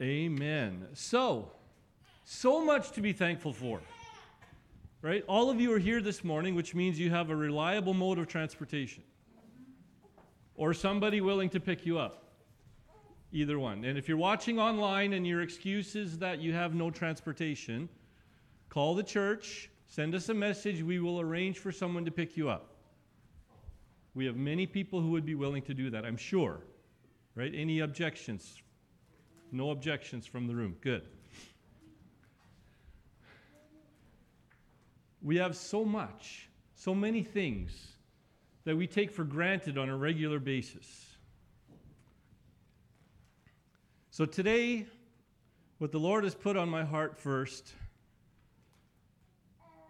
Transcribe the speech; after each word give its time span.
Amen. 0.00 0.86
So, 0.94 1.52
so 2.24 2.64
much 2.64 2.92
to 2.92 3.02
be 3.02 3.12
thankful 3.12 3.52
for. 3.52 3.80
Right? 5.02 5.24
All 5.26 5.50
of 5.50 5.60
you 5.60 5.72
are 5.74 5.78
here 5.78 6.00
this 6.00 6.24
morning, 6.24 6.54
which 6.54 6.74
means 6.74 6.98
you 6.98 7.10
have 7.10 7.30
a 7.30 7.36
reliable 7.36 7.94
mode 7.94 8.18
of 8.18 8.26
transportation 8.26 9.02
or 10.54 10.74
somebody 10.74 11.20
willing 11.20 11.48
to 11.50 11.60
pick 11.60 11.86
you 11.86 11.98
up. 11.98 12.24
Either 13.32 13.58
one. 13.58 13.84
And 13.84 13.96
if 13.96 14.08
you're 14.08 14.18
watching 14.18 14.58
online 14.58 15.12
and 15.12 15.26
your 15.26 15.42
excuse 15.42 15.94
is 15.94 16.18
that 16.18 16.40
you 16.40 16.52
have 16.52 16.74
no 16.74 16.90
transportation, 16.90 17.88
call 18.68 18.94
the 18.94 19.02
church, 19.02 19.70
send 19.86 20.14
us 20.14 20.28
a 20.28 20.34
message. 20.34 20.82
We 20.82 20.98
will 20.98 21.20
arrange 21.20 21.58
for 21.58 21.72
someone 21.72 22.04
to 22.04 22.10
pick 22.10 22.36
you 22.36 22.50
up. 22.50 22.74
We 24.14 24.26
have 24.26 24.36
many 24.36 24.66
people 24.66 25.00
who 25.00 25.10
would 25.10 25.24
be 25.24 25.34
willing 25.34 25.62
to 25.62 25.74
do 25.74 25.90
that, 25.90 26.04
I'm 26.04 26.16
sure. 26.16 26.60
Right? 27.36 27.52
Any 27.54 27.80
objections? 27.80 28.60
No 29.52 29.70
objections 29.70 30.26
from 30.26 30.46
the 30.46 30.54
room. 30.54 30.76
Good. 30.80 31.02
We 35.22 35.36
have 35.36 35.56
so 35.56 35.84
much, 35.84 36.48
so 36.74 36.94
many 36.94 37.22
things 37.22 37.72
that 38.64 38.76
we 38.76 38.86
take 38.86 39.10
for 39.10 39.24
granted 39.24 39.76
on 39.76 39.88
a 39.88 39.96
regular 39.96 40.38
basis. 40.38 41.06
So 44.10 44.24
today, 44.24 44.86
what 45.78 45.92
the 45.92 45.98
Lord 45.98 46.24
has 46.24 46.34
put 46.34 46.56
on 46.56 46.68
my 46.68 46.84
heart 46.84 47.18
first 47.18 47.72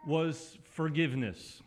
was 0.06 0.58
forgiveness. 0.64 1.62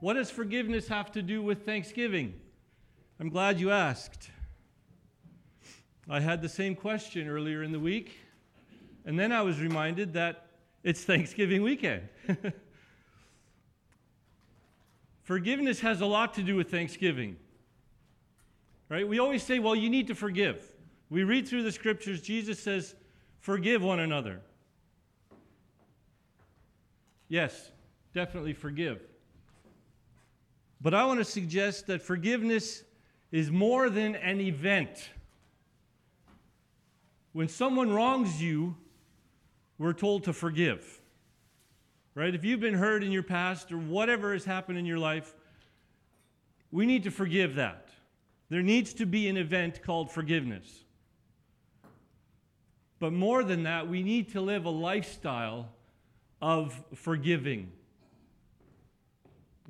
What 0.00 0.14
does 0.14 0.30
forgiveness 0.30 0.88
have 0.88 1.12
to 1.12 1.22
do 1.22 1.42
with 1.42 1.64
Thanksgiving? 1.64 2.34
I'm 3.18 3.28
glad 3.28 3.58
you 3.60 3.70
asked. 3.70 4.30
I 6.08 6.20
had 6.20 6.40
the 6.40 6.48
same 6.48 6.76
question 6.76 7.28
earlier 7.28 7.62
in 7.62 7.72
the 7.72 7.80
week, 7.80 8.16
and 9.04 9.18
then 9.18 9.32
I 9.32 9.42
was 9.42 9.60
reminded 9.60 10.12
that 10.12 10.46
it's 10.84 11.02
Thanksgiving 11.02 11.62
weekend. 11.62 12.08
Forgiveness 15.24 15.80
has 15.80 16.00
a 16.00 16.06
lot 16.06 16.34
to 16.34 16.42
do 16.44 16.54
with 16.54 16.70
Thanksgiving. 16.70 17.36
Right? 18.88 19.06
We 19.06 19.18
always 19.18 19.42
say, 19.42 19.58
well, 19.58 19.74
you 19.74 19.90
need 19.90 20.06
to 20.06 20.14
forgive. 20.14 20.72
We 21.10 21.24
read 21.24 21.48
through 21.48 21.64
the 21.64 21.72
scriptures, 21.72 22.20
Jesus 22.20 22.60
says, 22.60 22.94
forgive 23.40 23.82
one 23.82 23.98
another. 23.98 24.40
Yes, 27.28 27.72
definitely 28.14 28.52
forgive. 28.52 29.00
But 30.80 30.94
I 30.94 31.04
want 31.04 31.18
to 31.18 31.24
suggest 31.24 31.88
that 31.88 32.02
forgiveness 32.02 32.84
is 33.32 33.50
more 33.50 33.90
than 33.90 34.14
an 34.14 34.40
event. 34.40 35.10
When 37.36 37.48
someone 37.48 37.92
wrongs 37.92 38.40
you, 38.42 38.78
we're 39.76 39.92
told 39.92 40.24
to 40.24 40.32
forgive. 40.32 41.02
Right? 42.14 42.34
If 42.34 42.46
you've 42.46 42.60
been 42.60 42.72
hurt 42.72 43.04
in 43.04 43.12
your 43.12 43.24
past 43.24 43.70
or 43.70 43.76
whatever 43.76 44.32
has 44.32 44.46
happened 44.46 44.78
in 44.78 44.86
your 44.86 44.98
life, 44.98 45.34
we 46.70 46.86
need 46.86 47.02
to 47.02 47.10
forgive 47.10 47.56
that. 47.56 47.90
There 48.48 48.62
needs 48.62 48.94
to 48.94 49.04
be 49.04 49.28
an 49.28 49.36
event 49.36 49.82
called 49.82 50.10
forgiveness. 50.10 50.84
But 53.00 53.12
more 53.12 53.44
than 53.44 53.64
that, 53.64 53.86
we 53.86 54.02
need 54.02 54.32
to 54.32 54.40
live 54.40 54.64
a 54.64 54.70
lifestyle 54.70 55.68
of 56.40 56.82
forgiving. 56.94 57.70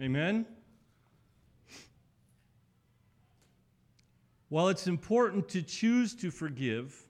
Amen? 0.01 0.47
While 4.51 4.69
it's 4.69 4.87
important 4.87 5.49
to 5.49 5.63
choose 5.63 6.15
to 6.15 6.31
forgive 6.31 7.06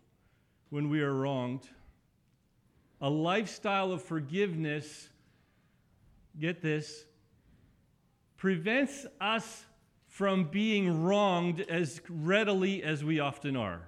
when 0.71 0.89
we 0.89 1.01
are 1.01 1.15
wronged, 1.15 1.69
a 3.01 3.11
lifestyle 3.11 3.93
of 3.93 4.03
forgiveness, 4.03 5.09
get 6.39 6.61
this, 6.61 7.05
prevents 8.37 9.07
us 9.21 9.65
from 10.09 10.45
being 10.45 11.03
wronged 11.03 11.61
as 11.61 12.01
readily 12.09 12.83
as 12.83 13.05
we 13.05 13.21
often 13.21 13.57
are. 13.57 13.83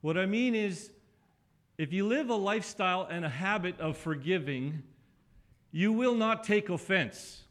What 0.00 0.18
I 0.18 0.26
mean 0.26 0.54
is, 0.54 0.90
if 1.78 1.92
you 1.92 2.06
live 2.06 2.28
a 2.28 2.34
lifestyle 2.34 3.08
and 3.10 3.24
a 3.24 3.28
habit 3.28 3.80
of 3.80 3.96
forgiving, 3.96 4.82
you 5.72 5.92
will 5.92 6.14
not 6.14 6.44
take 6.44 6.68
offense. 6.68 7.42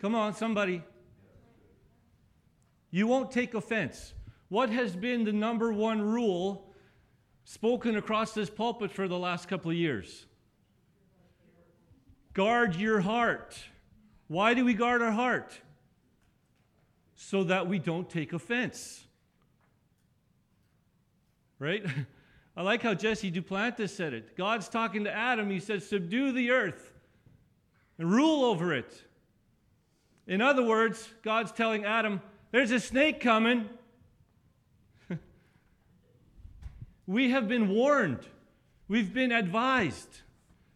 Come 0.00 0.14
on, 0.14 0.34
somebody. 0.34 0.82
You 2.90 3.06
won't 3.06 3.30
take 3.30 3.54
offense. 3.54 4.14
What 4.48 4.70
has 4.70 4.96
been 4.96 5.24
the 5.24 5.32
number 5.32 5.72
one 5.72 6.02
rule 6.02 6.74
spoken 7.44 7.96
across 7.96 8.32
this 8.32 8.50
pulpit 8.50 8.90
for 8.90 9.06
the 9.06 9.18
last 9.18 9.48
couple 9.48 9.70
of 9.70 9.76
years? 9.76 10.26
Guard 12.34 12.76
your 12.76 13.00
heart. 13.00 13.58
Why 14.28 14.54
do 14.54 14.64
we 14.64 14.74
guard 14.74 15.02
our 15.02 15.12
heart? 15.12 15.58
So 17.14 17.44
that 17.44 17.68
we 17.68 17.78
don't 17.78 18.08
take 18.08 18.32
offense. 18.32 19.04
Right? 21.58 21.84
I 22.56 22.62
like 22.62 22.82
how 22.82 22.94
Jesse 22.94 23.30
Duplantis 23.30 23.90
said 23.90 24.12
it. 24.12 24.36
God's 24.36 24.68
talking 24.68 25.04
to 25.04 25.12
Adam. 25.12 25.48
He 25.50 25.60
says, 25.60 25.88
Subdue 25.88 26.32
the 26.32 26.50
earth 26.50 26.92
and 27.98 28.10
rule 28.10 28.44
over 28.44 28.74
it. 28.74 29.04
In 30.26 30.40
other 30.40 30.62
words, 30.62 31.08
God's 31.22 31.52
telling 31.52 31.84
Adam, 31.84 32.20
There's 32.52 32.72
a 32.72 32.80
snake 32.80 33.20
coming. 33.20 33.68
we 37.06 37.30
have 37.30 37.48
been 37.48 37.68
warned, 37.68 38.26
we've 38.88 39.14
been 39.14 39.32
advised. 39.32 40.22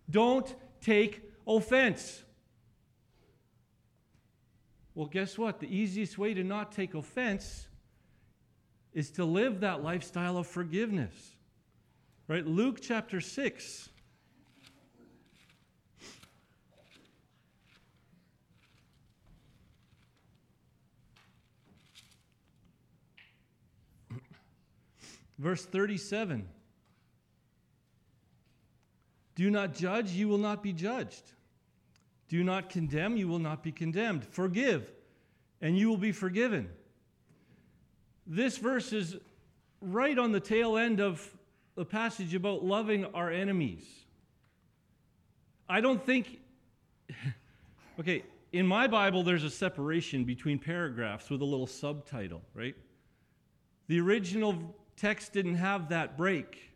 Don't 0.09 0.55
take 0.81 1.23
offense. 1.47 2.23
Well, 4.95 5.07
guess 5.07 5.37
what? 5.37 5.59
The 5.59 5.75
easiest 5.75 6.19
way 6.19 6.35
to 6.35 6.45
not 6.45 6.71
take 6.71 6.95
offense 6.95 7.67
is 8.93 9.11
to 9.13 9.25
live 9.25 9.61
that 9.61 9.83
lifestyle 9.83 10.39
of 10.39 10.47
forgiveness. 10.47 11.35
Right? 12.29 12.47
Luke 12.47 12.79
chapter 12.81 13.21
6. 13.21 13.89
Verse 25.39 25.65
37 25.65 26.47
Do 29.35 29.51
not 29.51 29.75
judge, 29.75 30.13
you 30.13 30.29
will 30.29 30.39
not 30.39 30.63
be 30.63 30.73
judged. 30.73 31.33
Do 32.29 32.43
not 32.43 32.71
condemn, 32.71 33.17
you 33.17 33.29
will 33.29 33.39
not 33.39 33.63
be 33.63 33.73
condemned. 33.73 34.25
Forgive, 34.25 34.91
and 35.61 35.77
you 35.77 35.89
will 35.89 35.99
be 35.99 36.13
forgiven. 36.13 36.69
This 38.27 38.57
verse 38.57 38.93
is 38.93 39.17
right 39.81 40.19
on 40.19 40.33
the 40.33 40.41
tail 40.41 40.77
end 40.77 41.01
of 41.01 41.29
the 41.75 41.85
passage 41.85 42.35
about 42.35 42.65
loving 42.65 43.05
our 43.07 43.31
enemies. 43.31 43.85
I 45.69 45.81
don't 45.81 46.05
think, 46.05 46.41
okay, 48.01 48.23
in 48.53 48.67
my 48.67 48.87
Bible, 48.87 49.23
there's 49.23 49.45
a 49.45 49.51
separation 49.51 50.25
between 50.25 50.59
paragraphs 50.59 51.29
with 51.29 51.43
a 51.43 51.45
little 51.45 51.67
subtitle, 51.67 52.43
right? 52.55 52.77
The 53.89 54.01
original 54.01 54.75
text 54.97 55.33
didn't 55.33 55.57
have 55.57 55.89
that 55.89 56.17
break, 56.17 56.71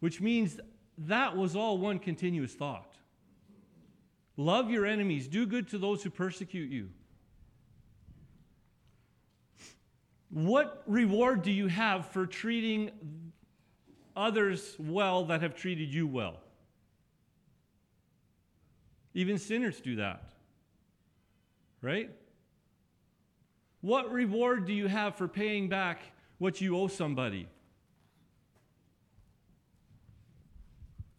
which 0.00 0.20
means 0.20 0.58
that 0.98 1.36
was 1.36 1.56
all 1.56 1.78
one 1.78 1.98
continuous 1.98 2.54
thought. 2.54 2.96
Love 4.36 4.70
your 4.70 4.84
enemies, 4.84 5.28
do 5.28 5.46
good 5.46 5.68
to 5.68 5.78
those 5.78 6.02
who 6.02 6.10
persecute 6.10 6.70
you. 6.70 6.90
What 10.30 10.82
reward 10.86 11.42
do 11.42 11.50
you 11.50 11.68
have 11.68 12.06
for 12.06 12.26
treating 12.26 12.90
others 14.14 14.76
well 14.78 15.24
that 15.26 15.40
have 15.40 15.54
treated 15.54 15.92
you 15.94 16.06
well? 16.06 16.40
Even 19.14 19.38
sinners 19.38 19.80
do 19.80 19.96
that. 19.96 20.32
Right? 21.80 22.10
What 23.80 24.12
reward 24.12 24.66
do 24.66 24.74
you 24.74 24.88
have 24.88 25.14
for 25.14 25.28
paying 25.28 25.68
back 25.68 26.00
what 26.38 26.60
you 26.60 26.76
owe 26.76 26.88
somebody. 26.88 27.48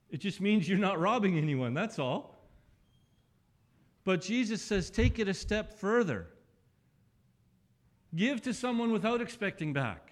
It 0.10 0.18
just 0.18 0.40
means 0.40 0.70
you're 0.70 0.78
not 0.78 1.00
robbing 1.00 1.38
anyone, 1.38 1.74
that's 1.74 2.00
all. 2.00 2.36
But 4.04 4.22
Jesus 4.22 4.62
says, 4.62 4.90
take 4.90 5.20
it 5.20 5.28
a 5.28 5.34
step 5.34 5.74
further. 5.74 6.28
Give 8.16 8.42
to 8.44 8.54
someone 8.54 8.92
without 8.94 9.22
expecting 9.22 9.74
back. 9.74 10.12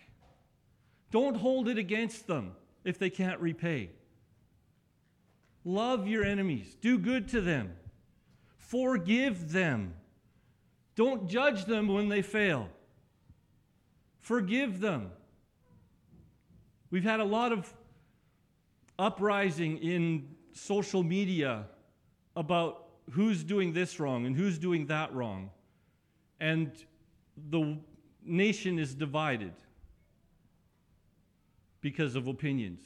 Don't 1.12 1.38
hold 1.38 1.70
it 1.70 1.78
against 1.78 2.28
them 2.28 2.52
if 2.84 3.00
they 3.00 3.10
can't 3.10 3.40
repay. 3.40 3.92
Love 5.64 6.08
your 6.08 6.24
enemies, 6.24 6.76
do 6.82 7.00
good 7.00 7.28
to 7.30 7.42
them, 7.42 7.72
forgive 8.58 9.52
them. 9.52 9.94
Don't 10.96 11.28
judge 11.28 11.66
them 11.66 11.88
when 11.88 12.08
they 12.10 12.22
fail. 12.22 12.70
Forgive 14.26 14.80
them. 14.80 15.12
We've 16.90 17.04
had 17.04 17.20
a 17.20 17.24
lot 17.24 17.52
of 17.52 17.72
uprising 18.98 19.78
in 19.78 20.30
social 20.52 21.04
media 21.04 21.66
about 22.36 22.88
who's 23.12 23.44
doing 23.44 23.72
this 23.72 24.00
wrong 24.00 24.26
and 24.26 24.36
who's 24.36 24.58
doing 24.58 24.88
that 24.88 25.14
wrong. 25.14 25.52
And 26.40 26.72
the 27.52 27.78
nation 28.24 28.80
is 28.80 28.96
divided 28.96 29.54
because 31.82 32.16
of 32.16 32.26
opinions. 32.26 32.82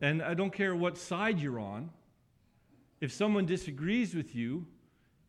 And 0.00 0.20
I 0.20 0.34
don't 0.34 0.52
care 0.52 0.74
what 0.74 0.98
side 0.98 1.38
you're 1.38 1.60
on, 1.60 1.90
if 3.00 3.12
someone 3.12 3.46
disagrees 3.46 4.16
with 4.16 4.34
you 4.34 4.66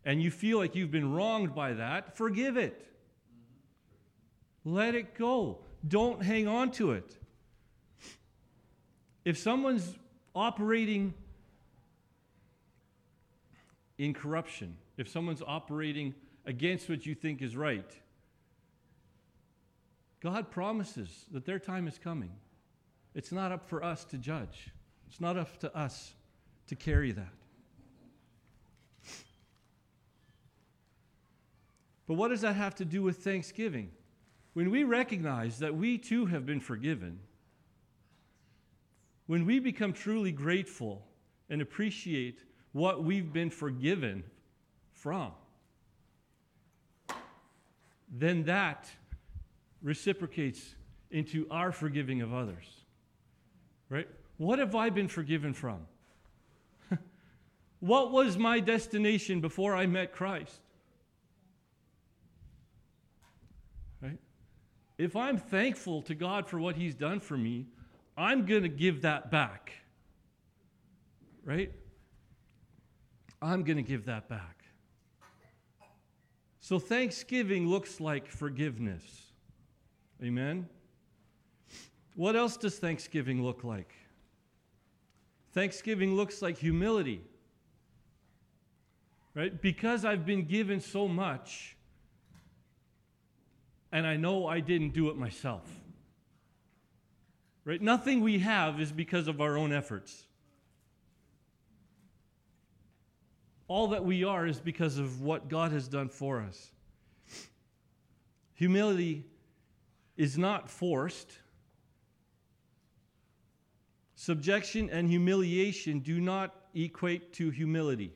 and 0.08 0.24
you 0.24 0.32
feel 0.32 0.58
like 0.58 0.74
you've 0.74 0.90
been 0.90 1.12
wronged 1.12 1.54
by 1.54 1.74
that, 1.74 2.16
forgive 2.16 2.56
it. 2.56 2.82
Let 4.64 4.96
it 4.96 5.16
go. 5.16 5.60
Don't 5.86 6.24
hang 6.24 6.48
on 6.48 6.72
to 6.72 6.94
it. 6.94 7.18
If 9.26 9.38
someone's 9.38 9.98
operating 10.34 11.14
in 13.98 14.14
corruption, 14.14 14.78
if 14.96 15.10
someone's 15.10 15.42
operating 15.46 16.16
against 16.46 16.90
what 16.90 17.06
you 17.06 17.14
think 17.14 17.42
is 17.42 17.58
right, 17.58 17.92
God 20.22 20.50
promises 20.50 21.26
that 21.34 21.46
their 21.46 21.60
time 21.60 21.86
is 21.86 22.00
coming. 22.02 22.32
It's 23.14 23.34
not 23.34 23.52
up 23.52 23.68
for 23.68 23.84
us 23.84 24.06
to 24.06 24.18
judge, 24.18 24.70
it's 25.10 25.20
not 25.20 25.36
up 25.36 25.60
to 25.60 25.78
us 25.78 26.14
to 26.68 26.78
carry 26.78 27.12
that. 27.12 27.34
But 32.08 32.14
what 32.14 32.30
does 32.30 32.42
that 32.42 32.56
have 32.56 32.76
to 32.76 32.86
do 32.86 33.04
with 33.04 33.18
thanksgiving? 33.18 33.92
When 34.54 34.72
we 34.72 34.84
recognize 34.84 35.60
that 35.60 35.76
we 35.76 35.98
too 35.98 36.26
have 36.26 36.46
been 36.46 36.62
forgiven, 36.62 37.20
when 39.28 39.46
we 39.46 39.60
become 39.60 39.94
truly 39.94 40.32
grateful 40.32 41.06
and 41.50 41.62
appreciate 41.62 42.40
what 42.72 43.04
we've 43.04 43.32
been 43.32 43.50
forgiven 43.50 44.24
from, 44.94 45.32
then 48.10 48.44
that 48.46 48.90
reciprocates 49.82 50.76
into 51.12 51.46
our 51.52 51.72
forgiving 51.72 52.22
of 52.22 52.34
others. 52.34 52.66
Right? 53.90 54.08
What 54.38 54.60
have 54.60 54.76
I 54.76 54.90
been 54.90 55.08
forgiven 55.08 55.54
from? 55.54 55.80
what 57.80 58.12
was 58.12 58.38
my 58.38 58.60
destination 58.60 59.42
before 59.42 59.76
I 59.76 59.86
met 59.88 60.14
Christ? 60.14 60.62
If 64.98 65.16
I'm 65.16 65.38
thankful 65.38 66.02
to 66.04 66.16
God 66.16 66.48
for 66.48 66.60
what 66.60 66.76
He's 66.76 66.96
done 66.96 67.20
for 67.20 67.38
me, 67.38 67.68
I'm 68.18 68.46
going 68.46 68.64
to 68.64 68.70
give 68.70 69.04
that 69.04 69.30
back. 69.30 69.74
Right? 71.46 71.72
I'm 73.42 73.64
going 73.64 73.78
to 73.78 73.84
give 73.84 74.06
that 74.06 74.28
back. 74.28 74.66
So, 76.60 76.80
thanksgiving 76.80 77.68
looks 77.68 78.02
like 78.02 78.28
forgiveness. 78.28 79.32
Amen? 80.22 80.68
What 82.16 82.36
else 82.36 82.58
does 82.58 82.80
thanksgiving 82.80 83.44
look 83.44 83.64
like? 83.64 83.94
Thanksgiving 85.54 86.16
looks 86.16 86.42
like 86.42 86.58
humility. 86.58 87.22
Right? 89.36 89.62
Because 89.62 90.04
I've 90.04 90.26
been 90.26 90.46
given 90.46 90.82
so 90.82 91.08
much, 91.08 91.77
and 93.92 94.06
I 94.06 94.18
know 94.18 94.48
I 94.48 94.60
didn't 94.60 94.94
do 94.94 95.10
it 95.10 95.18
myself. 95.18 95.64
Right? 97.66 97.82
Nothing 97.82 98.22
we 98.22 98.40
have 98.40 98.80
is 98.80 98.92
because 98.92 99.28
of 99.28 99.42
our 99.42 99.58
own 99.58 99.74
efforts. 99.74 100.26
All 103.68 103.90
that 103.90 104.06
we 104.06 104.24
are 104.24 104.48
is 104.48 104.60
because 104.60 104.98
of 104.98 105.22
what 105.22 105.50
God 105.50 105.72
has 105.74 105.88
done 105.88 106.08
for 106.08 106.42
us. 106.42 106.72
Humility 108.54 109.26
is 110.16 110.38
not 110.38 110.70
forced. 110.70 111.40
Subjection 114.16 114.90
and 114.90 115.10
humiliation 115.10 116.00
do 116.00 116.20
not 116.22 116.56
equate 116.74 117.34
to 117.34 117.50
humility. 117.50 118.14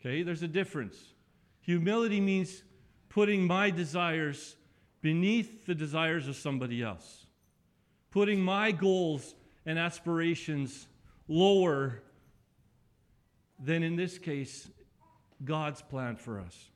Okay, 0.00 0.22
there's 0.22 0.42
a 0.42 0.48
difference. 0.48 1.14
Humility 1.60 2.20
means 2.20 2.64
putting 3.12 3.46
my 3.46 3.68
desires 3.68 4.56
beneath 5.02 5.66
the 5.66 5.74
desires 5.74 6.28
of 6.28 6.34
somebody 6.34 6.82
else, 6.82 7.26
putting 8.10 8.40
my 8.40 8.72
goals 8.72 9.34
and 9.66 9.78
aspirations 9.78 10.86
lower 11.28 12.02
than, 13.62 13.82
in 13.82 13.96
this 13.96 14.16
case, 14.16 14.66
God's 15.44 15.82
plan 15.82 16.16
for 16.16 16.40
us. 16.40 16.70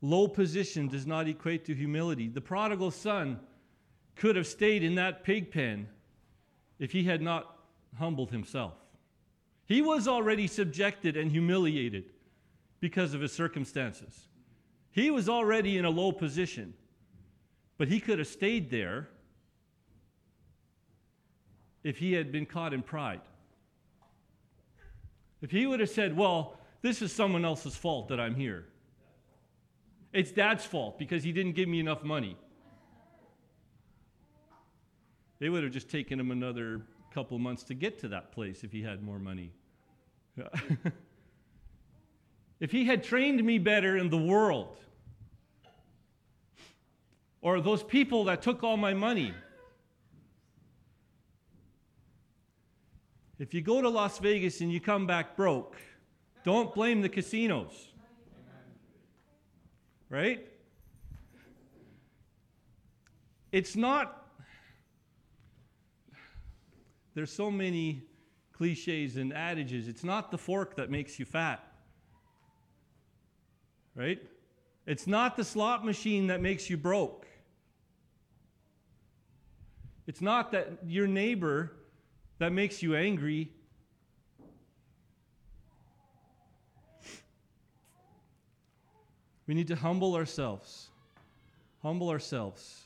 Low 0.00 0.26
position 0.26 0.88
does 0.88 1.06
not 1.06 1.28
equate 1.28 1.66
to 1.66 1.74
humility. 1.74 2.28
The 2.28 2.40
prodigal 2.40 2.92
son 2.92 3.40
could 4.16 4.36
have 4.36 4.46
stayed 4.46 4.82
in 4.82 4.94
that 4.94 5.22
pig 5.22 5.50
pen 5.50 5.86
if 6.78 6.92
he 6.92 7.04
had 7.04 7.20
not 7.20 7.58
humbled 7.98 8.30
himself. 8.30 8.72
He 9.66 9.82
was 9.82 10.08
already 10.08 10.46
subjected 10.46 11.18
and 11.18 11.30
humiliated 11.30 12.04
because 12.80 13.14
of 13.14 13.20
his 13.20 13.32
circumstances. 13.32 14.28
He 14.90 15.10
was 15.10 15.28
already 15.28 15.78
in 15.78 15.84
a 15.84 15.90
low 15.90 16.12
position, 16.12 16.74
but 17.78 17.88
he 17.88 18.00
could 18.00 18.18
have 18.18 18.28
stayed 18.28 18.70
there 18.70 19.08
if 21.84 21.98
he 21.98 22.12
had 22.12 22.32
been 22.32 22.46
caught 22.46 22.74
in 22.74 22.82
pride. 22.82 23.20
If 25.42 25.50
he 25.50 25.66
would 25.66 25.80
have 25.80 25.90
said, 25.90 26.16
Well, 26.16 26.58
this 26.82 27.02
is 27.02 27.12
someone 27.12 27.44
else's 27.44 27.76
fault 27.76 28.08
that 28.08 28.18
I'm 28.18 28.34
here. 28.34 28.66
It's 30.12 30.32
dad's 30.32 30.64
fault 30.64 30.98
because 30.98 31.22
he 31.22 31.32
didn't 31.32 31.52
give 31.52 31.68
me 31.68 31.78
enough 31.78 32.02
money. 32.02 32.36
They 35.38 35.48
would 35.48 35.62
have 35.62 35.72
just 35.72 35.88
taken 35.88 36.18
him 36.18 36.30
another 36.30 36.82
couple 37.14 37.38
months 37.38 37.62
to 37.64 37.74
get 37.74 37.98
to 38.00 38.08
that 38.08 38.32
place 38.32 38.62
if 38.64 38.72
he 38.72 38.82
had 38.82 39.02
more 39.02 39.18
money. 39.18 39.52
if 42.60 42.70
he 42.70 42.84
had 42.84 43.02
trained 43.02 43.42
me 43.42 43.58
better 43.58 43.96
in 43.96 44.10
the 44.10 44.18
world, 44.18 44.76
or 47.40 47.60
those 47.62 47.82
people 47.82 48.24
that 48.24 48.42
took 48.42 48.62
all 48.62 48.76
my 48.76 48.92
money, 48.92 49.32
if 53.38 53.54
you 53.54 53.62
go 53.62 53.80
to 53.80 53.88
Las 53.88 54.18
Vegas 54.18 54.60
and 54.60 54.70
you 54.70 54.78
come 54.78 55.06
back 55.06 55.34
broke, 55.34 55.76
don't 56.44 56.74
blame 56.74 57.00
the 57.00 57.08
casinos. 57.08 57.88
Right? 60.10 60.46
It's 63.52 63.74
not, 63.74 64.26
there's 67.14 67.32
so 67.32 67.50
many 67.50 68.02
cliches 68.52 69.16
and 69.16 69.32
adages. 69.32 69.88
It's 69.88 70.04
not 70.04 70.30
the 70.30 70.38
fork 70.38 70.76
that 70.76 70.90
makes 70.90 71.18
you 71.18 71.24
fat. 71.24 71.69
Right? 73.94 74.20
It's 74.86 75.06
not 75.06 75.36
the 75.36 75.44
slot 75.44 75.84
machine 75.84 76.28
that 76.28 76.40
makes 76.40 76.70
you 76.70 76.76
broke. 76.76 77.26
It's 80.06 80.20
not 80.20 80.52
that 80.52 80.78
your 80.86 81.06
neighbor 81.06 81.72
that 82.38 82.52
makes 82.52 82.82
you 82.82 82.96
angry. 82.96 83.52
We 89.46 89.54
need 89.54 89.68
to 89.68 89.76
humble 89.76 90.14
ourselves. 90.14 90.88
Humble 91.82 92.08
ourselves. 92.08 92.84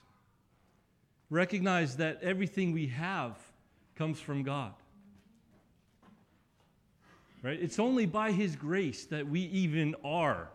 Recognize 1.30 1.96
that 1.96 2.22
everything 2.22 2.72
we 2.72 2.88
have 2.88 3.38
comes 3.96 4.20
from 4.20 4.42
God. 4.42 4.74
Right? 7.42 7.58
It's 7.60 7.78
only 7.78 8.06
by 8.06 8.32
His 8.32 8.56
grace 8.56 9.04
that 9.06 9.26
we 9.28 9.40
even 9.40 9.94
are. 10.04 10.48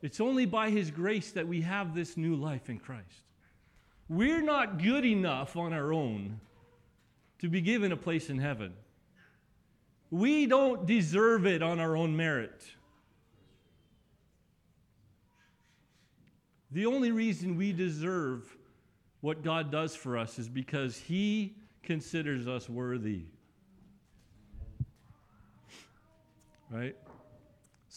It's 0.00 0.20
only 0.20 0.46
by 0.46 0.70
His 0.70 0.90
grace 0.90 1.32
that 1.32 1.48
we 1.48 1.62
have 1.62 1.94
this 1.94 2.16
new 2.16 2.36
life 2.36 2.70
in 2.70 2.78
Christ. 2.78 3.22
We're 4.08 4.42
not 4.42 4.82
good 4.82 5.04
enough 5.04 5.56
on 5.56 5.72
our 5.72 5.92
own 5.92 6.40
to 7.40 7.48
be 7.48 7.60
given 7.60 7.92
a 7.92 7.96
place 7.96 8.30
in 8.30 8.38
heaven. 8.38 8.72
We 10.10 10.46
don't 10.46 10.86
deserve 10.86 11.46
it 11.46 11.62
on 11.62 11.80
our 11.80 11.96
own 11.96 12.16
merit. 12.16 12.64
The 16.70 16.86
only 16.86 17.12
reason 17.12 17.56
we 17.56 17.72
deserve 17.72 18.56
what 19.20 19.42
God 19.42 19.70
does 19.70 19.96
for 19.96 20.16
us 20.16 20.38
is 20.38 20.48
because 20.48 20.96
He 20.96 21.56
considers 21.82 22.46
us 22.46 22.68
worthy. 22.68 23.22
Right? 26.70 26.96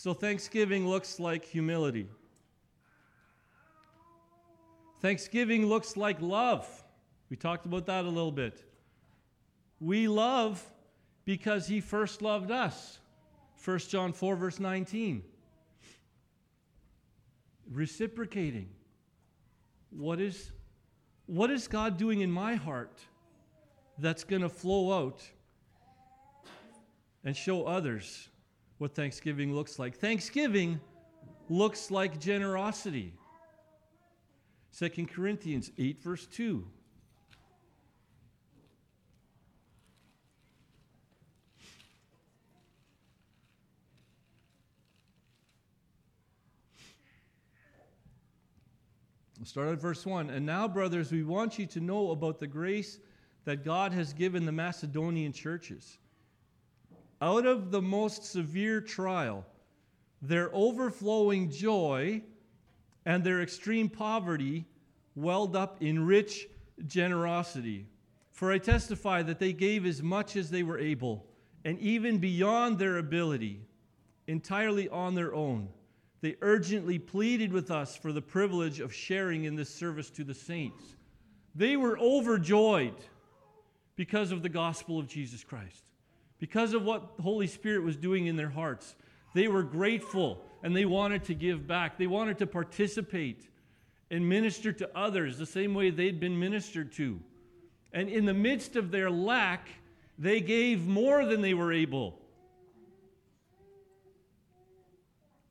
So 0.01 0.15
thanksgiving 0.15 0.87
looks 0.87 1.19
like 1.19 1.45
humility. 1.45 2.07
Thanksgiving 4.99 5.67
looks 5.67 5.95
like 5.95 6.19
love. 6.19 6.67
We 7.29 7.37
talked 7.37 7.67
about 7.67 7.85
that 7.85 8.05
a 8.05 8.09
little 8.09 8.31
bit. 8.31 8.63
We 9.79 10.07
love 10.07 10.65
because 11.23 11.67
he 11.67 11.81
first 11.81 12.23
loved 12.23 12.49
us. 12.49 12.97
1 13.63 13.77
John 13.77 14.11
4, 14.11 14.35
verse 14.35 14.59
19. 14.59 15.21
Reciprocating. 17.71 18.69
What 19.91 20.19
is, 20.19 20.51
what 21.27 21.51
is 21.51 21.67
God 21.67 21.97
doing 21.97 22.21
in 22.21 22.31
my 22.31 22.55
heart 22.55 23.01
that's 23.99 24.23
going 24.23 24.41
to 24.41 24.49
flow 24.49 24.99
out 24.99 25.21
and 27.23 27.37
show 27.37 27.65
others 27.65 28.29
what 28.81 28.95
Thanksgiving 28.95 29.53
looks 29.53 29.77
like? 29.77 29.95
Thanksgiving 29.95 30.79
looks 31.49 31.91
like 31.91 32.19
generosity. 32.19 33.13
2 34.75 35.05
Corinthians 35.05 35.69
8, 35.77 36.01
verse 36.01 36.25
2. 36.25 36.65
We'll 49.37 49.45
start 49.45 49.69
at 49.69 49.79
verse 49.79 50.07
1. 50.07 50.31
And 50.31 50.43
now, 50.43 50.67
brothers, 50.67 51.11
we 51.11 51.21
want 51.21 51.59
you 51.59 51.67
to 51.67 51.79
know 51.79 52.09
about 52.09 52.39
the 52.39 52.47
grace 52.47 52.97
that 53.45 53.63
God 53.63 53.93
has 53.93 54.11
given 54.11 54.47
the 54.47 54.51
Macedonian 54.51 55.33
churches. 55.33 55.99
Out 57.21 57.45
of 57.45 57.71
the 57.71 57.81
most 57.81 58.25
severe 58.25 58.81
trial, 58.81 59.45
their 60.21 60.49
overflowing 60.53 61.49
joy 61.49 62.21
and 63.05 63.23
their 63.23 63.41
extreme 63.41 63.89
poverty 63.89 64.65
welled 65.15 65.55
up 65.55 65.81
in 65.81 66.05
rich 66.05 66.47
generosity. 66.87 67.85
For 68.31 68.51
I 68.51 68.57
testify 68.57 69.21
that 69.23 69.39
they 69.39 69.53
gave 69.53 69.85
as 69.85 70.01
much 70.01 70.35
as 70.35 70.49
they 70.49 70.63
were 70.63 70.79
able, 70.79 71.25
and 71.63 71.77
even 71.79 72.17
beyond 72.17 72.79
their 72.79 72.97
ability, 72.97 73.61
entirely 74.27 74.89
on 74.89 75.13
their 75.13 75.33
own 75.35 75.69
they 76.21 76.35
urgently 76.41 76.99
pleaded 76.99 77.51
with 77.51 77.71
us 77.71 77.95
for 77.95 78.13
the 78.13 78.21
privilege 78.21 78.79
of 78.79 78.93
sharing 78.93 79.45
in 79.45 79.55
this 79.55 79.73
service 79.73 80.09
to 80.11 80.23
the 80.23 80.35
saints. 80.35 80.95
They 81.55 81.75
were 81.75 81.97
overjoyed 81.99 82.95
because 83.95 84.31
of 84.31 84.43
the 84.43 84.49
gospel 84.49 84.99
of 84.99 85.07
Jesus 85.07 85.43
Christ, 85.43 85.83
because 86.41 86.73
of 86.73 86.83
what 86.83 87.15
the 87.17 87.21
Holy 87.21 87.45
Spirit 87.45 87.83
was 87.83 87.95
doing 87.95 88.25
in 88.25 88.35
their 88.35 88.49
hearts. 88.49 88.95
They 89.35 89.47
were 89.47 89.61
grateful 89.61 90.43
and 90.63 90.75
they 90.75 90.85
wanted 90.85 91.23
to 91.25 91.35
give 91.35 91.67
back. 91.67 91.99
They 91.99 92.07
wanted 92.07 92.39
to 92.39 92.47
participate 92.47 93.47
and 94.09 94.27
minister 94.27 94.73
to 94.73 94.89
others 94.97 95.37
the 95.37 95.45
same 95.45 95.75
way 95.75 95.91
they'd 95.91 96.19
been 96.19 96.37
ministered 96.37 96.91
to. 96.93 97.19
And 97.93 98.09
in 98.09 98.25
the 98.25 98.33
midst 98.33 98.75
of 98.75 98.89
their 98.89 99.11
lack, 99.11 99.69
they 100.17 100.41
gave 100.41 100.87
more 100.87 101.25
than 101.25 101.41
they 101.41 101.53
were 101.53 101.71
able. 101.71 102.17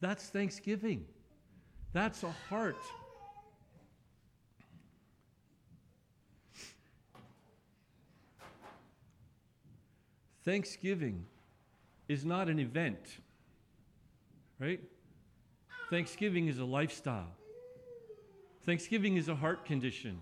That's 0.01 0.25
thanksgiving. 0.25 1.07
That's 1.93 2.25
a 2.25 2.35
heart. 2.49 2.77
Thanksgiving 10.51 11.27
is 12.09 12.25
not 12.25 12.49
an 12.49 12.59
event, 12.59 12.99
right? 14.59 14.81
Thanksgiving 15.91 16.49
is 16.49 16.59
a 16.59 16.65
lifestyle. 16.65 17.31
Thanksgiving 18.67 19.17
is 19.17 19.29
a 19.29 19.37
heart 19.37 19.65
condition. 19.65 20.21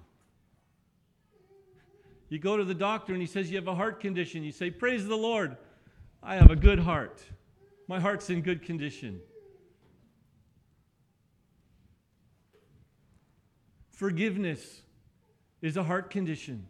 You 2.29 2.39
go 2.39 2.59
to 2.59 2.65
the 2.65 2.75
doctor 2.75 3.15
and 3.15 3.23
he 3.23 3.27
says 3.27 3.51
you 3.51 3.57
have 3.57 3.69
a 3.69 3.75
heart 3.75 4.01
condition. 4.01 4.45
You 4.45 4.53
say, 4.53 4.71
Praise 4.71 5.07
the 5.07 5.17
Lord, 5.17 5.57
I 6.23 6.37
have 6.37 6.51
a 6.51 6.57
good 6.57 6.81
heart. 6.81 7.25
My 7.87 7.99
heart's 7.99 8.29
in 8.29 8.43
good 8.43 8.63
condition. 8.63 9.23
Forgiveness 13.93 14.83
is 15.63 15.79
a 15.79 15.85
heart 15.85 16.11
condition. 16.11 16.67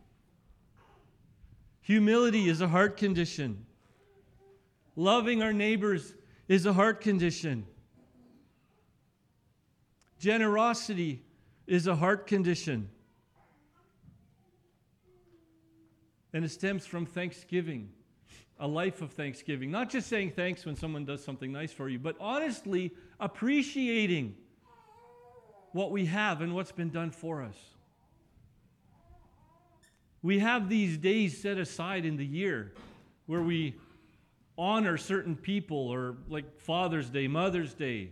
Humility 1.89 2.51
is 2.51 2.61
a 2.61 2.69
heart 2.69 2.99
condition. 2.99 3.65
Loving 4.95 5.43
our 5.43 5.55
neighbors 5.55 6.13
is 6.47 6.67
a 6.67 6.73
heart 6.75 7.01
condition. 7.01 7.65
Generosity 10.19 11.23
is 11.67 11.87
a 11.87 11.97
heart 11.97 12.27
condition. 12.27 12.91
And 16.35 16.45
it 16.45 16.51
stems 16.51 16.85
from 16.85 17.07
thanksgiving, 17.07 17.89
a 18.61 18.69
life 18.69 19.01
of 19.01 19.13
thanksgiving. 19.13 19.71
Not 19.71 19.89
just 19.89 20.09
saying 20.09 20.33
thanks 20.33 20.67
when 20.67 20.77
someone 20.77 21.07
does 21.07 21.25
something 21.25 21.51
nice 21.51 21.73
for 21.73 21.89
you, 21.89 21.99
but 21.99 22.17
honestly 22.21 22.93
appreciating 23.19 24.37
what 25.73 25.91
we 25.91 26.05
have 26.05 26.43
and 26.43 26.55
what's 26.55 26.71
been 26.71 26.91
done 26.91 27.11
for 27.11 27.43
us. 27.43 27.57
We 30.23 30.41
have 30.41 30.69
these 30.69 30.99
days 30.99 31.41
set 31.41 31.59
aside 31.59 32.05
in 32.05 32.17
the 32.17 32.27
year 32.27 32.73
where 33.27 33.43
we 33.43 33.77
honor 34.57 34.97
certain 34.97 35.37
people, 35.37 35.89
or 35.89 36.17
like 36.29 36.61
Father's 36.61 37.09
Day, 37.09 37.29
Mother's 37.29 37.75
Day. 37.75 38.11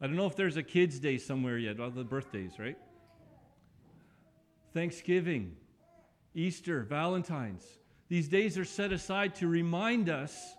I 0.00 0.06
don't 0.06 0.16
know 0.16 0.26
if 0.26 0.36
there's 0.36 0.56
a 0.56 0.62
Kids' 0.62 0.98
Day 0.98 1.18
somewhere 1.18 1.58
yet, 1.58 1.78
all 1.78 1.90
the 1.90 2.04
birthdays, 2.04 2.58
right? 2.58 2.78
Thanksgiving, 4.72 5.56
Easter, 6.34 6.82
Valentine's. 6.84 7.66
These 8.08 8.28
days 8.28 8.56
are 8.56 8.64
set 8.64 8.92
aside 8.92 9.34
to 9.36 9.48
remind 9.48 10.08
us 10.08 10.54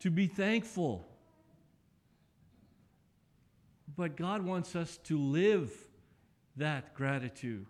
to 0.00 0.10
be 0.10 0.26
thankful 0.26 1.06
but 4.00 4.16
God 4.16 4.42
wants 4.42 4.76
us 4.76 4.96
to 5.04 5.18
live 5.18 5.70
that 6.56 6.94
gratitude. 6.94 7.66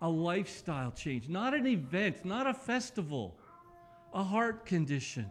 A 0.00 0.08
lifestyle 0.08 0.92
change, 0.92 1.28
not 1.28 1.54
an 1.54 1.66
event, 1.66 2.24
not 2.24 2.46
a 2.46 2.54
festival, 2.54 3.36
a 4.14 4.22
heart 4.22 4.64
condition. 4.64 5.26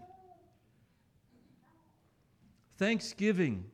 Thanksgiving. 2.78 3.66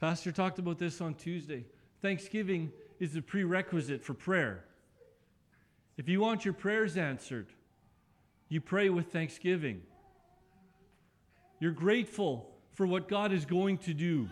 Pastor 0.00 0.32
talked 0.32 0.58
about 0.58 0.78
this 0.78 1.00
on 1.00 1.14
Tuesday. 1.14 1.64
Thanksgiving 2.02 2.72
is 3.00 3.16
a 3.16 3.22
prerequisite 3.22 4.04
for 4.04 4.12
prayer. 4.12 4.64
If 5.96 6.08
you 6.08 6.20
want 6.20 6.44
your 6.44 6.54
prayers 6.54 6.96
answered, 6.96 7.46
you 8.48 8.60
pray 8.60 8.90
with 8.90 9.12
thanksgiving. 9.12 9.82
You're 11.58 11.72
grateful 11.72 12.50
for 12.74 12.86
what 12.86 13.08
God 13.08 13.32
is 13.32 13.46
going 13.46 13.78
to 13.78 13.94
do. 13.94 14.28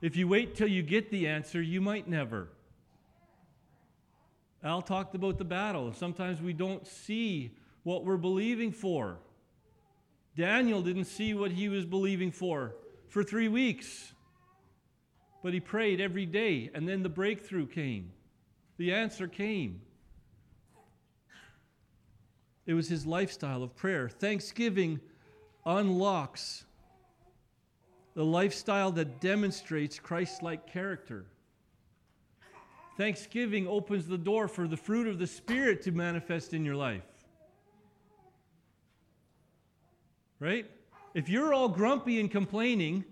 If 0.00 0.16
you 0.16 0.28
wait 0.28 0.54
till 0.54 0.68
you 0.68 0.82
get 0.82 1.10
the 1.10 1.28
answer, 1.28 1.60
you 1.60 1.80
might 1.80 2.08
never. 2.08 2.48
Al 4.62 4.82
talked 4.82 5.14
about 5.14 5.38
the 5.38 5.44
battle. 5.44 5.92
Sometimes 5.92 6.40
we 6.40 6.52
don't 6.52 6.86
see 6.86 7.54
what 7.82 8.04
we're 8.04 8.16
believing 8.16 8.72
for. 8.72 9.18
Daniel 10.36 10.82
didn't 10.82 11.04
see 11.04 11.34
what 11.34 11.50
he 11.50 11.68
was 11.68 11.84
believing 11.84 12.30
for 12.30 12.74
for 13.08 13.22
three 13.22 13.48
weeks. 13.48 14.12
But 15.42 15.54
he 15.54 15.60
prayed 15.60 16.00
every 16.00 16.26
day, 16.26 16.70
and 16.74 16.86
then 16.86 17.02
the 17.02 17.08
breakthrough 17.08 17.66
came. 17.66 18.12
The 18.76 18.92
answer 18.92 19.26
came. 19.26 19.80
It 22.66 22.74
was 22.74 22.88
his 22.88 23.06
lifestyle 23.06 23.62
of 23.62 23.74
prayer. 23.74 24.08
Thanksgiving 24.08 25.00
unlocks 25.64 26.64
the 28.20 28.26
lifestyle 28.26 28.92
that 28.92 29.18
demonstrates 29.18 29.98
Christ 29.98 30.42
like 30.42 30.70
character. 30.70 31.24
Thanksgiving 32.98 33.66
opens 33.66 34.06
the 34.06 34.18
door 34.18 34.46
for 34.46 34.68
the 34.68 34.76
fruit 34.76 35.06
of 35.06 35.18
the 35.18 35.26
Spirit 35.26 35.80
to 35.84 35.90
manifest 35.90 36.52
in 36.52 36.62
your 36.62 36.76
life. 36.76 37.06
Right? 40.38 40.70
If 41.14 41.30
you're 41.30 41.54
all 41.54 41.70
grumpy 41.70 42.20
and 42.20 42.30
complaining, 42.30 43.06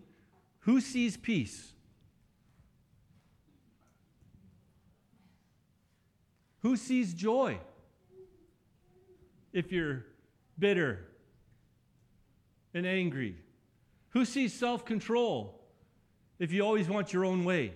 who 0.59 0.79
sees 0.79 1.17
peace? 1.17 1.73
Who 6.59 6.77
sees 6.77 7.15
joy? 7.15 7.59
If 9.55 9.73
you're 9.73 10.05
bitter 10.59 11.07
and 12.75 12.87
angry? 12.87 13.37
Who 14.11 14.25
sees 14.25 14.53
self 14.55 14.85
control 14.85 15.61
if 16.39 16.53
you 16.53 16.63
always 16.63 16.89
want 16.89 17.13
your 17.13 17.25
own 17.25 17.45
way? 17.45 17.75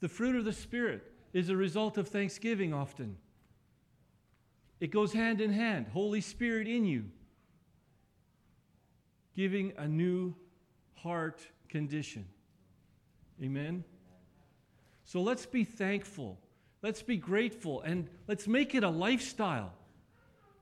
The 0.00 0.08
fruit 0.08 0.36
of 0.36 0.44
the 0.44 0.52
Spirit 0.52 1.12
is 1.32 1.48
a 1.48 1.56
result 1.56 1.98
of 1.98 2.08
thanksgiving 2.08 2.72
often. 2.74 3.16
it 4.80 4.90
goes 4.90 5.12
hand 5.12 5.40
in 5.40 5.52
hand. 5.52 5.86
Holy 5.92 6.20
Spirit 6.20 6.68
in 6.68 6.84
you, 6.84 7.06
giving 9.34 9.72
a 9.78 9.88
new 9.88 10.34
heart 10.94 11.40
condition. 11.68 12.26
Amen? 13.42 13.84
So 15.04 15.22
let's 15.22 15.46
be 15.46 15.64
thankful. 15.64 16.38
Let's 16.82 17.02
be 17.02 17.16
grateful 17.16 17.80
and 17.82 18.08
let's 18.28 18.46
make 18.46 18.74
it 18.74 18.84
a 18.84 18.88
lifestyle. 18.88 19.72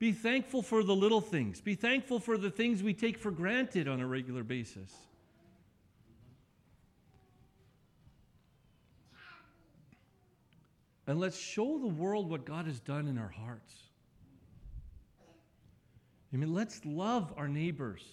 Be 0.05 0.13
thankful 0.13 0.61
for 0.61 0.83
the 0.83 0.95
little 0.95 1.23
things. 1.23 1.63
Be 1.63 1.75
thankful 1.75 2.21
for 2.21 2.37
the 2.37 2.51
things 2.51 2.83
we 2.83 2.93
take 2.93 3.17
for 3.17 3.31
granted 3.31 3.89
on 3.89 4.03
a 4.03 4.07
regular 4.07 4.43
basis. 4.43 4.95
And 11.07 11.19
let's 11.19 11.39
show 11.39 11.79
the 11.79 11.87
world 11.87 12.29
what 12.29 12.45
God 12.45 12.67
has 12.67 12.81
done 12.81 13.09
in 13.09 13.17
our 13.17 13.31
hearts. 13.31 13.75
I 16.35 16.37
mean, 16.37 16.53
let's 16.53 16.85
love 16.85 17.33
our 17.39 17.49
neighbors. 17.49 18.05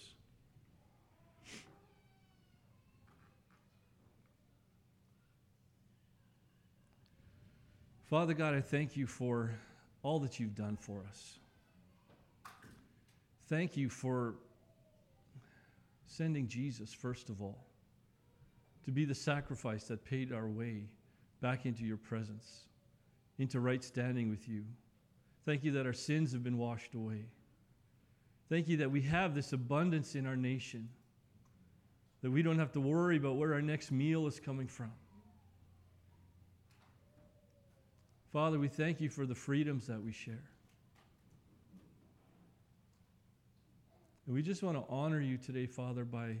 Father 8.08 8.32
God, 8.32 8.54
I 8.54 8.62
thank 8.62 8.96
you 8.96 9.06
for 9.06 9.50
all 10.02 10.20
that 10.20 10.40
you've 10.40 10.54
done 10.54 10.78
for 10.80 11.04
us. 11.10 11.38
Thank 13.52 13.76
you 13.76 13.90
for 13.90 14.36
sending 16.06 16.48
Jesus, 16.48 16.94
first 16.94 17.28
of 17.28 17.42
all, 17.42 17.66
to 18.86 18.90
be 18.90 19.04
the 19.04 19.14
sacrifice 19.14 19.84
that 19.88 20.06
paid 20.06 20.32
our 20.32 20.48
way 20.48 20.84
back 21.42 21.66
into 21.66 21.84
your 21.84 21.98
presence, 21.98 22.60
into 23.36 23.60
right 23.60 23.84
standing 23.84 24.30
with 24.30 24.48
you. 24.48 24.64
Thank 25.44 25.64
you 25.64 25.72
that 25.72 25.84
our 25.84 25.92
sins 25.92 26.32
have 26.32 26.42
been 26.42 26.56
washed 26.56 26.94
away. 26.94 27.26
Thank 28.48 28.68
you 28.68 28.78
that 28.78 28.90
we 28.90 29.02
have 29.02 29.34
this 29.34 29.52
abundance 29.52 30.14
in 30.14 30.24
our 30.26 30.34
nation, 30.34 30.88
that 32.22 32.30
we 32.30 32.40
don't 32.40 32.58
have 32.58 32.72
to 32.72 32.80
worry 32.80 33.18
about 33.18 33.36
where 33.36 33.52
our 33.52 33.60
next 33.60 33.92
meal 33.92 34.26
is 34.26 34.40
coming 34.40 34.66
from. 34.66 34.92
Father, 38.32 38.58
we 38.58 38.68
thank 38.68 38.98
you 38.98 39.10
for 39.10 39.26
the 39.26 39.34
freedoms 39.34 39.86
that 39.88 40.02
we 40.02 40.10
share. 40.10 40.51
And 44.32 44.36
we 44.38 44.42
just 44.42 44.62
want 44.62 44.78
to 44.78 44.84
honor 44.88 45.20
you 45.20 45.36
today, 45.36 45.66
Father, 45.66 46.06
by 46.06 46.38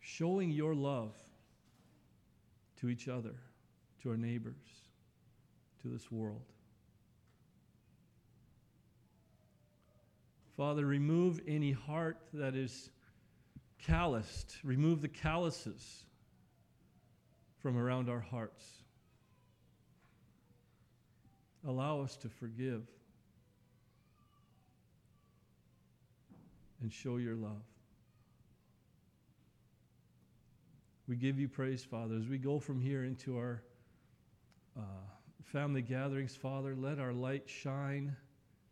showing 0.00 0.50
your 0.50 0.74
love 0.74 1.14
to 2.80 2.88
each 2.88 3.08
other, 3.08 3.34
to 4.02 4.08
our 4.08 4.16
neighbors, 4.16 4.54
to 5.82 5.88
this 5.88 6.10
world. 6.10 6.46
Father, 10.56 10.86
remove 10.86 11.42
any 11.46 11.72
heart 11.72 12.16
that 12.32 12.54
is 12.54 12.88
calloused. 13.78 14.56
Remove 14.64 15.02
the 15.02 15.08
calluses 15.08 16.06
from 17.58 17.76
around 17.76 18.08
our 18.08 18.20
hearts. 18.20 18.64
Allow 21.68 22.00
us 22.00 22.16
to 22.16 22.30
forgive 22.30 22.80
and 26.82 26.92
show 26.92 27.16
your 27.16 27.36
love. 27.36 27.62
We 31.08 31.16
give 31.16 31.38
you 31.38 31.48
praise, 31.48 31.84
Father, 31.84 32.16
as 32.16 32.28
we 32.28 32.38
go 32.38 32.58
from 32.58 32.80
here 32.80 33.04
into 33.04 33.36
our 33.36 33.62
uh, 34.76 34.82
family 35.44 35.82
gatherings, 35.82 36.34
Father. 36.36 36.74
Let 36.74 36.98
our 36.98 37.12
light 37.12 37.44
shine. 37.46 38.16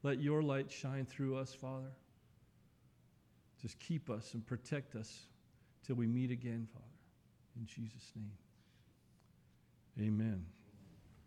Let 0.02 0.20
your 0.20 0.42
light 0.42 0.70
shine 0.70 1.06
through 1.06 1.36
us, 1.36 1.52
Father. 1.52 1.92
Just 3.60 3.78
keep 3.78 4.08
us 4.08 4.32
and 4.34 4.46
protect 4.46 4.94
us 4.94 5.26
till 5.86 5.96
we 5.96 6.06
meet 6.06 6.30
again, 6.30 6.66
Father. 6.72 6.86
In 7.58 7.66
Jesus' 7.66 8.12
name. 8.16 10.06
Amen. 10.06 10.46